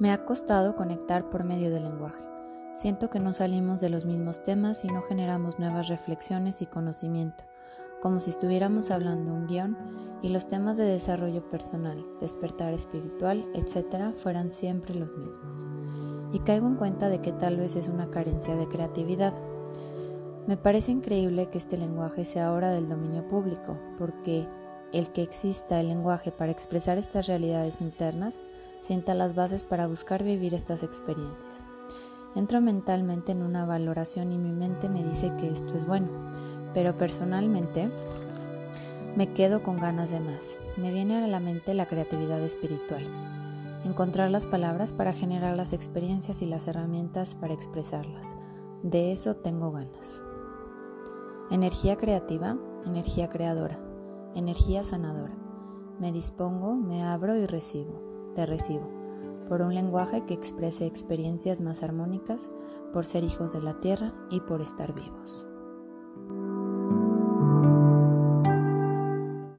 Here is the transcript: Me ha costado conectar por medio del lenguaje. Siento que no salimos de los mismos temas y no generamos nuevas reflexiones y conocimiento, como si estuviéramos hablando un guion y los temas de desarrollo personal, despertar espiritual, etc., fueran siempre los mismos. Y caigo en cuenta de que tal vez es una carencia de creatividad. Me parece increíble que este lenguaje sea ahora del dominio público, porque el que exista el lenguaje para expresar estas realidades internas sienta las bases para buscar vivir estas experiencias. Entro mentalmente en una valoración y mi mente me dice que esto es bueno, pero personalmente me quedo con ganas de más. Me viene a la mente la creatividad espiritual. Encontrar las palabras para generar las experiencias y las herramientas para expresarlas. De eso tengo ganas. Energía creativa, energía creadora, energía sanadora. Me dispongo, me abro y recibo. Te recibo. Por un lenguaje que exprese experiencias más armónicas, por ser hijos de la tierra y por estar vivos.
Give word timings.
Me 0.00 0.10
ha 0.10 0.24
costado 0.24 0.74
conectar 0.74 1.30
por 1.30 1.44
medio 1.44 1.70
del 1.70 1.84
lenguaje. 1.84 2.20
Siento 2.74 3.10
que 3.10 3.20
no 3.20 3.32
salimos 3.32 3.80
de 3.80 3.90
los 3.90 4.04
mismos 4.04 4.42
temas 4.42 4.84
y 4.84 4.88
no 4.88 5.02
generamos 5.02 5.60
nuevas 5.60 5.86
reflexiones 5.86 6.62
y 6.62 6.66
conocimiento, 6.66 7.44
como 8.02 8.18
si 8.18 8.30
estuviéramos 8.30 8.90
hablando 8.90 9.32
un 9.32 9.46
guion 9.46 9.76
y 10.20 10.30
los 10.30 10.48
temas 10.48 10.76
de 10.78 10.84
desarrollo 10.84 11.48
personal, 11.48 12.04
despertar 12.20 12.74
espiritual, 12.74 13.46
etc., 13.54 14.12
fueran 14.16 14.50
siempre 14.50 14.96
los 14.96 15.16
mismos. 15.16 15.64
Y 16.32 16.40
caigo 16.40 16.66
en 16.66 16.74
cuenta 16.74 17.08
de 17.08 17.20
que 17.20 17.30
tal 17.30 17.56
vez 17.56 17.76
es 17.76 17.86
una 17.86 18.10
carencia 18.10 18.56
de 18.56 18.66
creatividad. 18.66 19.32
Me 20.48 20.56
parece 20.56 20.90
increíble 20.90 21.50
que 21.50 21.58
este 21.58 21.76
lenguaje 21.76 22.24
sea 22.24 22.48
ahora 22.48 22.72
del 22.72 22.88
dominio 22.88 23.28
público, 23.28 23.78
porque 23.96 24.48
el 24.94 25.10
que 25.10 25.22
exista 25.22 25.80
el 25.80 25.88
lenguaje 25.88 26.30
para 26.30 26.52
expresar 26.52 26.98
estas 26.98 27.26
realidades 27.26 27.80
internas 27.80 28.40
sienta 28.80 29.14
las 29.14 29.34
bases 29.34 29.64
para 29.64 29.88
buscar 29.88 30.22
vivir 30.22 30.54
estas 30.54 30.84
experiencias. 30.84 31.66
Entro 32.36 32.60
mentalmente 32.60 33.32
en 33.32 33.42
una 33.42 33.64
valoración 33.64 34.30
y 34.30 34.38
mi 34.38 34.52
mente 34.52 34.88
me 34.88 35.02
dice 35.02 35.32
que 35.36 35.48
esto 35.48 35.76
es 35.76 35.84
bueno, 35.84 36.08
pero 36.74 36.96
personalmente 36.96 37.90
me 39.16 39.32
quedo 39.32 39.62
con 39.62 39.78
ganas 39.78 40.10
de 40.10 40.20
más. 40.20 40.58
Me 40.76 40.92
viene 40.92 41.22
a 41.22 41.26
la 41.26 41.40
mente 41.40 41.74
la 41.74 41.86
creatividad 41.86 42.40
espiritual. 42.42 43.02
Encontrar 43.84 44.30
las 44.30 44.46
palabras 44.46 44.92
para 44.92 45.12
generar 45.12 45.56
las 45.56 45.72
experiencias 45.72 46.40
y 46.40 46.46
las 46.46 46.68
herramientas 46.68 47.34
para 47.34 47.54
expresarlas. 47.54 48.36
De 48.82 49.12
eso 49.12 49.36
tengo 49.36 49.72
ganas. 49.72 50.22
Energía 51.50 51.96
creativa, 51.96 52.56
energía 52.86 53.28
creadora, 53.28 53.78
energía 54.34 54.82
sanadora. 54.82 55.36
Me 56.00 56.12
dispongo, 56.12 56.74
me 56.74 57.04
abro 57.04 57.36
y 57.36 57.46
recibo. 57.46 58.32
Te 58.34 58.46
recibo. 58.46 58.88
Por 59.48 59.62
un 59.62 59.74
lenguaje 59.74 60.24
que 60.24 60.34
exprese 60.34 60.86
experiencias 60.86 61.60
más 61.60 61.82
armónicas, 61.82 62.50
por 62.92 63.06
ser 63.06 63.24
hijos 63.24 63.52
de 63.52 63.62
la 63.62 63.78
tierra 63.80 64.14
y 64.30 64.40
por 64.40 64.60
estar 64.60 64.94
vivos. 64.94 65.46